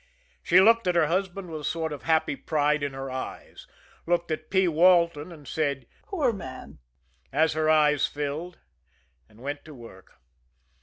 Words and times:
She 0.41 0.59
looked 0.59 0.87
at 0.87 0.95
her 0.95 1.05
husband 1.05 1.51
with 1.51 1.61
a 1.61 1.63
sort 1.63 1.93
of 1.93 2.01
happy 2.01 2.35
pride 2.35 2.81
in 2.81 2.93
her 2.93 3.11
eyes; 3.11 3.67
looked 4.07 4.31
at 4.31 4.49
P. 4.49 4.67
Walton, 4.67 5.31
and 5.31 5.47
said, 5.47 5.85
"Poor 6.07 6.33
man," 6.33 6.79
as 7.31 7.53
her 7.53 7.69
eyes 7.69 8.07
filled 8.07 8.57
and 9.29 9.41
went 9.41 9.63
to 9.65 9.75
work. 9.75 10.13